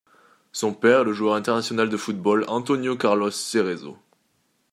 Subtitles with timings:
[0.51, 3.99] Son père est le joueur international de football, Antônio Carlos Cerezo.